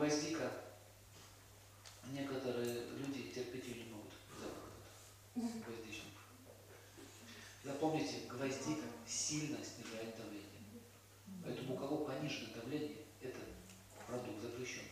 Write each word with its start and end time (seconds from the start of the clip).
Гвоздика. 0.00 0.50
Некоторые 2.10 2.86
люди 2.96 3.30
терпеть 3.34 3.66
ее 3.66 3.84
не 3.84 3.90
могут. 3.90 4.10
Запах 4.40 4.70
этот. 5.34 5.66
Гвоздичный. 5.66 6.12
Запомните, 7.62 8.20
гвоздика 8.26 8.86
сильно 9.06 9.58
снижает 9.62 10.16
давление. 10.16 10.62
Поэтому 11.44 11.74
у 11.74 11.76
кого 11.76 11.98
пониженное 12.06 12.54
давление, 12.54 12.96
этот 13.20 13.44
продукт 14.06 14.40
запрещен. 14.40 14.84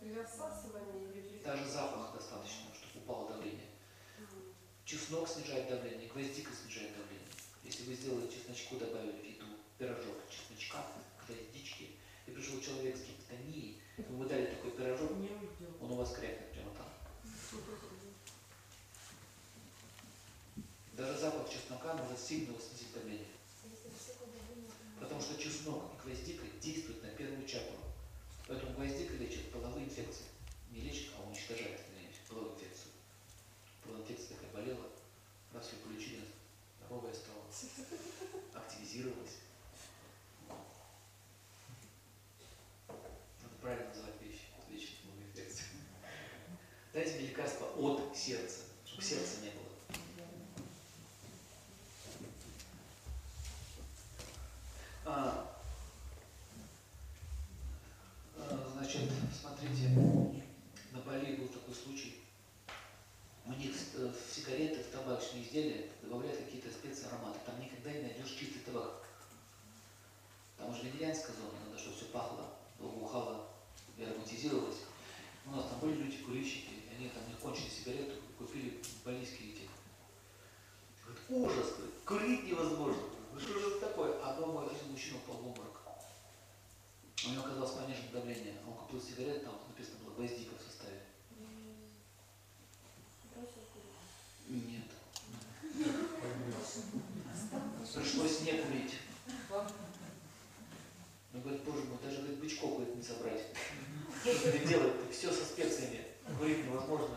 При 0.00 0.14
рассасывании 0.14 1.12
или 1.12 1.28
при... 1.28 1.44
Даже 1.44 1.68
запах 1.68 2.14
достаточно, 2.14 2.74
чтобы 2.74 3.04
упало 3.04 3.28
давление. 3.28 3.68
Чеснок 4.86 5.28
снижает 5.28 5.68
давление, 5.68 6.08
гвоздика 6.08 6.50
снижает 6.54 6.96
давление. 6.96 7.28
Если 7.62 7.84
вы 7.84 7.94
сделали 7.94 8.30
чесночку, 8.30 8.76
добавили 8.76 9.20
в 9.20 9.22
еду 9.22 9.46
пирожок 9.76 10.16
чесночка, 10.30 10.82
гвоздички, 11.26 11.90
и 12.26 12.30
пришел 12.30 12.58
человек 12.62 12.96
с 12.96 13.02
гипотонией, 13.02 13.81
вы 13.96 14.04
ему 14.04 14.24
дали 14.24 14.46
такой 14.46 14.70
пирожок, 14.70 15.10
он 15.80 15.90
у 15.90 15.96
вас 15.96 16.12
крякнет 16.14 16.50
прямо 16.52 16.70
там. 16.70 16.86
Даже 20.92 21.18
запах 21.18 21.50
чеснока 21.50 21.94
может 21.94 22.18
сильно 22.18 22.54
снизить 22.58 22.92
давление. 22.94 23.26
Потому 25.00 25.20
что 25.20 25.42
чеснок 25.42 25.84
и 25.92 26.06
гвоздика 26.06 26.44
действуют 26.60 27.02
на 27.02 27.08
первую 27.10 27.46
чакру. 27.46 27.76
Поэтому 28.46 28.74
гвоздика 28.74 29.14
лечит 29.14 29.50
половые 29.50 29.86
инфекции. 29.86 30.31
Сердца, 48.16 48.60
чтобы 48.84 49.02
сердца 49.02 49.40
не 49.42 49.50
было. 49.50 49.62
А, 55.04 55.56
а, 58.38 58.72
значит, 58.74 59.10
смотрите, 59.40 59.88
на 60.92 61.00
Бали 61.00 61.36
был 61.36 61.48
такой 61.48 61.74
случай. 61.74 62.22
У 63.44 63.52
них 63.52 63.74
э, 63.96 64.12
в 64.12 64.34
сигареты, 64.34 64.82
в 64.82 64.90
табачные 64.92 65.42
изделия 65.42 65.90
добавляют 66.02 66.38
какие-то 66.38 66.70
специи, 66.70 67.06
ароматы. 67.06 67.40
Там 67.44 67.60
никогда 67.60 67.92
не 67.92 68.02
найдешь 68.02 68.30
чистый 68.38 68.60
табак. 68.60 69.02
Там 70.56 70.70
уже 70.70 70.84
вегетарианская 70.84 71.34
зона, 71.34 71.58
надо, 71.66 71.78
чтобы 71.78 71.96
все 71.96 72.04
пахло, 72.06 72.54
благоухало 72.78 73.48
и 73.98 74.04
ароматизировалось. 74.04 74.78
У 75.46 75.50
нас 75.50 75.66
там 75.66 75.80
были 75.80 76.02
люди, 76.02 76.18
курильщики, 76.18 76.70
они 76.96 77.08
там 77.08 77.28
не 77.28 77.34
кончили 77.34 77.68
сигарету, 77.68 78.01
Говорит, 81.32 81.48
ужас, 81.48 81.72
говорит, 81.78 81.94
курить 82.04 82.44
невозможно. 82.44 83.02
Ну 83.32 83.40
что 83.40 83.58
же 83.58 83.68
это 83.68 83.80
такое? 83.80 84.20
А 84.22 84.38
дома 84.38 84.66
один 84.66 84.92
мужчина 84.92 85.16
упал 85.16 85.36
в 85.36 85.48
обморок. 85.48 85.80
У 87.24 87.30
него 87.30 87.42
оказалось 87.42 87.70
пониженное 87.70 88.12
давление. 88.12 88.54
Он 88.66 88.74
купил 88.74 89.00
сигарет, 89.00 89.42
там 89.42 89.54
написано 89.66 89.96
было 90.04 90.14
гвоздика 90.14 90.54
в 90.58 90.62
составе. 90.62 91.00
Нет. 94.46 94.84
Пришлось 97.94 98.40
не 98.42 98.52
курить. 98.52 98.94
Ну, 101.32 101.40
говорит, 101.40 101.64
боже 101.64 101.84
мой, 101.84 101.98
даже 102.04 102.18
говорит, 102.18 102.40
бычков 102.40 102.74
говорит, 102.74 102.94
не 102.94 103.02
собрать. 103.02 103.40
Что 104.22 104.52
ты 104.52 104.58
делать? 104.66 104.92
Все 105.10 105.32
со 105.32 105.44
специями. 105.46 106.04
Курить 106.38 106.66
невозможно. 106.66 107.16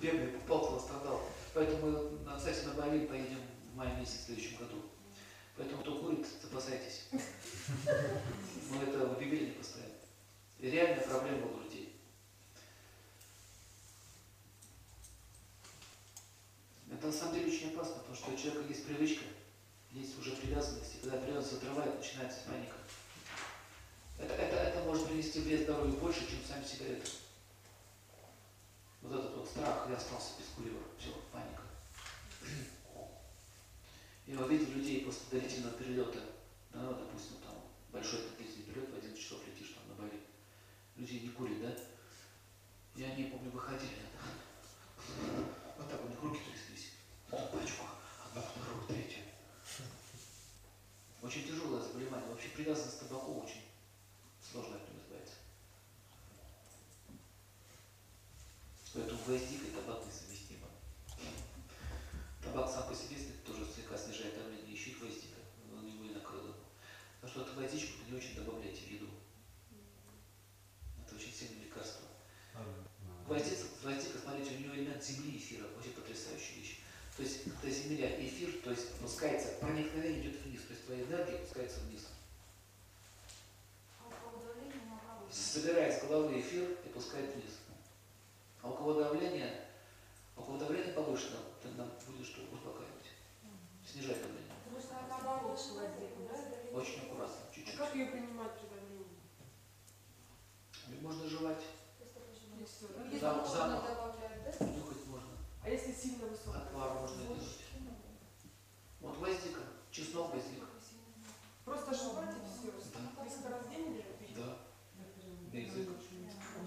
Бедный, 0.00 0.28
попал, 0.28 0.80
страдал. 0.80 1.20
Поэтому 1.54 2.10
на 2.24 2.36
кстати, 2.36 2.64
на 2.66 2.74
Бали 2.74 3.06
поедем 3.06 3.40
в 3.72 3.76
мае 3.76 3.96
месяце 3.96 4.18
в 4.18 4.22
следующем 4.26 4.56
году. 4.56 4.82
Поэтому 5.56 5.82
кто 5.82 6.00
курит, 6.00 6.26
запасайтесь. 6.42 7.06
Мы 7.12 8.82
это 8.82 9.06
в 9.06 9.12
объявлении 9.12 9.52
поставим. 9.52 9.92
И 10.58 10.68
реальная 10.68 11.06
проблема 11.06 11.46
у 11.46 11.60
людей. 11.60 11.96
Это 16.90 17.06
на 17.06 17.12
самом 17.12 17.34
деле 17.34 17.52
очень 17.52 17.72
опасно, 17.72 17.96
потому 17.96 18.16
что 18.16 18.32
у 18.32 18.36
человека 18.36 18.68
есть 18.68 18.86
привычка, 18.86 19.24
есть 19.92 20.18
уже 20.18 20.32
привязанность, 20.32 20.96
и 20.96 20.98
когда 21.02 21.18
привязанность 21.18 21.62
отрывает, 21.62 21.96
начинается 21.96 22.40
паника. 22.48 22.74
Это, 24.18 24.34
это, 24.34 24.56
это 24.56 24.82
может 24.84 25.06
принести 25.06 25.40
вред 25.40 25.62
здоровью 25.62 25.94
больше, 25.98 26.20
чем 26.20 26.38
сами 26.48 26.64
сигареты. 26.64 27.08
Вот 29.04 29.20
этот 29.20 29.36
вот 29.36 29.46
страх, 29.46 29.86
я 29.90 29.96
остался 29.96 30.32
без 30.38 30.46
курива, 30.56 30.80
все, 30.98 31.12
паника. 31.30 31.60
Я 34.26 34.40
увидел 34.40 34.70
людей 34.70 35.04
после 35.04 35.40
длительного 35.40 35.76
перелета, 35.76 36.20
ну, 36.72 36.94
допустим, 36.94 37.36
там 37.44 37.54
большой 37.92 38.20
длительный 38.38 38.64
перелет, 38.64 38.90
в 38.90 38.96
11 38.96 39.20
часов 39.20 39.46
летишь 39.46 39.74
там 39.74 39.86
на 39.88 40.02
Бали. 40.02 40.22
Люди 40.96 41.16
не 41.16 41.28
курят, 41.28 41.60
да? 41.60 41.76
И 42.96 43.04
они, 43.04 43.24
помню, 43.24 43.50
выходили, 43.50 44.06
вот 45.76 45.90
так 45.90 46.02
у 46.02 46.08
них 46.08 46.22
руки 46.22 46.40
тряслись, 46.40 46.92
в 47.28 47.30
пачках, 47.30 47.96
одна, 48.24 48.40
вторая, 48.40 48.86
третья. 48.88 49.22
Очень 51.20 51.46
тяжелое 51.46 51.82
заболевание. 51.82 52.30
Вообще 52.30 52.48
привязанность 52.48 53.00
к 53.00 53.08
табаку 53.08 53.42
очень 53.42 53.64
сложно 54.40 54.76
от 54.76 54.88
него. 54.88 54.94
Поэтому 58.94 59.18
гвоздика 59.26 59.66
и 59.66 59.70
табак 59.70 60.06
несовместимо. 60.06 60.68
Табак 62.42 62.70
сам 62.70 62.88
по 62.88 62.94
себе 62.94 63.16
тоже 63.44 63.66
слегка 63.66 63.98
снижает 63.98 64.38
давление, 64.38 64.72
еще 64.72 64.90
и 64.90 64.94
гвоздика, 64.94 65.40
но 65.68 65.78
у 65.78 65.82
него 65.82 66.04
и 66.04 66.10
накрыло. 66.10 66.54
Так 67.20 67.28
что 67.28 67.42
эту 67.42 67.54
гвоздичку 67.54 68.04
не 68.08 68.16
очень 68.16 68.36
добавляйте 68.36 68.82
в 68.82 68.90
еду. 68.92 69.08
Это 71.04 71.16
очень 71.16 71.32
сильное 71.32 71.64
лекарство. 71.64 72.06
Гвоздика, 73.26 73.64
гвоздика, 73.82 74.18
смотрите, 74.22 74.54
у 74.54 74.60
него 74.60 74.74
элемент 74.76 75.02
земли 75.02 75.38
эфира, 75.38 75.66
вообще 75.74 75.90
потрясающая 75.90 76.58
вещь. 76.58 76.78
То 77.16 77.22
есть, 77.22 77.44
когда 77.44 77.70
земля, 77.70 78.24
эфир, 78.24 78.60
то 78.62 78.70
есть 78.70 78.92
опускается, 78.92 79.54
проникновение 79.60 80.22
идет 80.22 80.40
вниз, 80.44 80.62
то 80.62 80.72
есть 80.72 80.84
твоя 80.84 81.02
энергия 81.02 81.36
опускается 81.36 81.80
вниз. 81.80 82.02
Собирает 85.32 86.00
с 86.00 86.06
головы 86.06 86.40
эфир 86.40 86.70
и 86.84 86.88
пускает 86.90 87.34
вниз. 87.34 87.63
А 88.64 88.70
у 88.70 88.72
кого 88.72 88.94
давление, 88.94 89.60
а 90.36 90.40
у 90.40 90.44
кого 90.44 90.56
давление 90.56 90.94
повышено, 90.94 91.36
тогда 91.62 91.84
будет 92.06 92.26
что 92.26 92.40
успокаивать, 92.50 93.12
снижать 93.86 94.22
давление. 94.22 94.52
Потому 94.64 94.80
что 94.80 94.96
она 94.96 95.08
наоборот 95.08 95.52
гвоздику, 95.52 96.22
да? 96.26 96.78
Очень 96.78 97.00
аккуратно, 97.02 97.36
А 97.50 97.54
чуть-чуть. 97.54 97.76
как 97.76 97.94
ее 97.94 98.06
принимать 98.06 98.52
при 98.58 98.68
давлении? 98.68 99.04
Можно 101.02 101.28
жевать, 101.28 101.62
замок. 103.20 103.84
добавлять, 103.86 104.44
да? 104.44 104.66
нюхать 104.66 105.06
можно, 105.08 105.36
А 105.62 105.68
если 105.68 105.92
сильно 105.92 106.26
высокая? 106.26 106.62
отвар 106.62 106.94
можно 107.00 107.22
делать. 107.22 107.58
Вот 109.00 109.18
гвоздика, 109.18 109.60
чеснок 109.90 110.30
гвоздика. 110.32 110.66
Просто 111.66 111.94
жевать 111.94 112.30
и 112.30 112.40
все. 112.48 112.72
Да. 112.94 113.24
Несколько 113.24 113.48
раз 113.50 113.66
в 113.66 113.70
день 113.70 113.92
или 113.92 114.02
пить? 114.18 114.36
Да, 114.36 114.56
на 115.52 115.56
язык. 115.58 115.88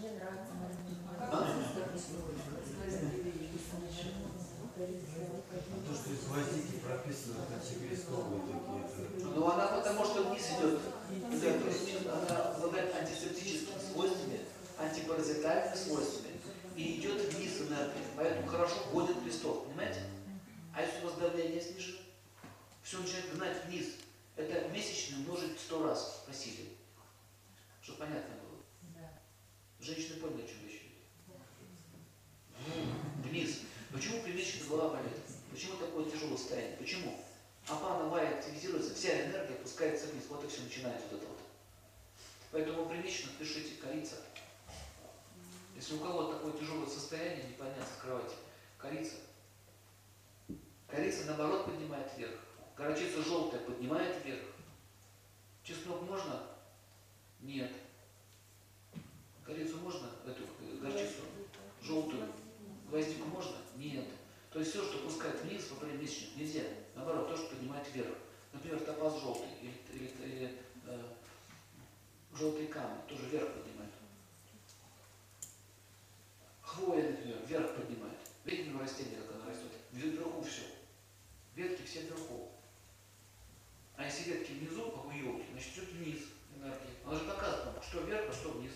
Мне 0.00 0.10
нравится 0.12 0.52
А 1.20 1.26
то, 5.86 5.94
что 5.94 6.10
из 6.10 6.26
гвоздики 6.26 6.80
антикрестовые 7.74 8.40
такие, 8.42 9.32
Ну 9.34 9.50
она 9.50 9.66
потому 9.66 10.04
что 10.04 10.22
вниз 10.24 10.46
идет. 10.58 10.80
Она 12.08 12.42
обладает 12.50 12.94
антисептическими 12.94 13.78
свойствами, 13.92 14.40
антипаразитальными 14.78 15.76
свойствами. 15.76 16.34
И 16.76 17.00
идет 17.00 17.32
вниз 17.34 17.60
энергия. 17.60 18.04
Поэтому 18.16 18.46
хорошо 18.48 18.74
ходит 18.90 19.22
листок, 19.24 19.66
понимаете? 19.66 20.00
А 20.74 20.82
если 20.82 21.00
у 21.02 21.08
вас 21.08 21.14
давление 21.18 21.60
снижено, 21.60 21.98
все 22.82 22.98
начинает 22.98 23.32
гнать 23.34 23.64
вниз. 23.66 23.86
Это 24.36 24.68
месячный 24.70 25.18
умножить 25.18 25.60
сто 25.60 25.86
раз 25.86 26.22
просили. 26.26 26.70
Чтобы 27.80 28.00
понятно 28.00 28.34
было. 28.42 29.04
Женщины 29.78 30.16
поняли, 30.16 30.42
о 30.42 30.48
чем 30.48 30.56
речь 30.66 30.82
идет. 30.82 31.38
Вниз. 33.22 33.60
Почему 33.92 34.22
при 34.22 34.32
месячной 34.32 34.68
голова 34.68 34.96
болит? 34.96 35.12
Почему 35.52 35.76
такое 35.76 36.10
тяжелое 36.10 36.36
состояние? 36.36 36.76
Почему? 36.78 37.23
Апана 37.68 38.08
Вая 38.08 38.38
активизируется, 38.38 38.94
вся 38.94 39.26
энергия 39.26 39.54
опускается 39.54 40.06
вниз. 40.08 40.24
Вот 40.28 40.44
и 40.44 40.48
все 40.48 40.62
начинается 40.62 41.06
вот 41.10 41.20
это 41.20 41.28
вот. 41.28 41.38
Поэтому 42.52 42.86
примечно 42.86 43.30
пишите 43.38 43.80
корица. 43.80 44.16
Если 45.74 45.94
у 45.96 45.98
кого 45.98 46.32
такое 46.32 46.52
тяжелое 46.52 46.86
состояние, 46.86 47.44
не 47.48 47.54
подняться 47.54 47.94
с 47.94 48.02
кровати, 48.02 48.34
корица. 48.78 49.14
Корица 50.88 51.26
наоборот 51.26 51.64
поднимает 51.64 52.06
вверх. 52.16 52.38
Горчица 52.76 53.22
желтая 53.22 53.60
поднимает 53.60 54.24
вверх. 54.24 54.44
первых. 67.94 68.18
Например, 68.52 68.80
топаз 68.80 69.20
желтый 69.20 69.48
или, 69.62 69.72
или, 69.92 70.08
или 70.24 70.58
э, 70.86 71.02
желтый 72.34 72.66
камень 72.66 73.00
тоже 73.08 73.26
вверх 73.26 73.52
поднимает. 73.52 73.90
Хвоя, 76.62 77.10
например, 77.10 77.38
вверх 77.46 77.74
поднимает. 77.76 78.18
Видите 78.44 78.70
его 78.70 78.80
растение, 78.80 79.20
как 79.20 79.36
оно 79.36 79.48
растет? 79.48 79.70
Вверху 79.92 80.42
все. 80.42 80.62
Ветки 81.54 81.86
все 81.86 82.02
вверху. 82.02 82.50
А 83.96 84.04
если 84.04 84.32
ветки 84.32 84.52
внизу, 84.52 84.90
как 84.90 85.06
у 85.06 85.10
елки, 85.10 85.44
значит 85.52 85.72
идет 85.74 85.92
вниз 85.92 86.18
энергия. 86.56 86.90
Она 87.04 87.14
же 87.16 87.24
показывает 87.24 87.84
что 87.84 88.00
вверх, 88.00 88.28
а 88.28 88.32
что 88.32 88.50
вниз. 88.50 88.72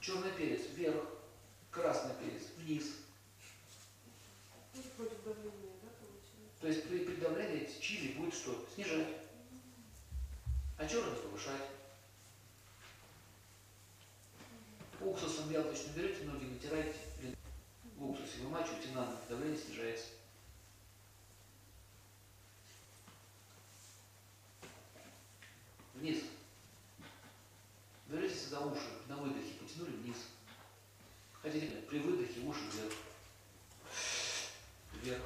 Черный 0.00 0.32
перец 0.32 0.62
вверх, 0.74 1.04
красный 1.70 2.14
перец 2.16 2.42
вниз. 2.58 3.01
Снижать. 8.74 9.08
А 10.78 10.88
черный 10.88 11.14
повышать. 11.16 11.60
Уксусом 15.00 15.50
яблочным 15.50 15.94
берете, 15.94 16.24
ноги 16.24 16.44
натираете, 16.44 16.96
в 17.96 18.10
уксусе 18.10 18.38
вымачиваете 18.42 18.92
на 18.92 19.04
ночь, 19.04 19.20
давление 19.28 19.58
снижается. 19.58 20.06
Вниз. 25.94 26.22
Берете 28.06 28.48
за 28.48 28.60
уши, 28.60 28.88
на 29.08 29.16
выдохе 29.16 29.54
потянули 29.54 29.96
вниз. 29.96 30.16
Хотите, 31.42 31.66
при 31.90 31.98
выдохе 31.98 32.40
уши 32.40 32.60
вверх. 32.72 32.94
Вверх. 35.02 35.22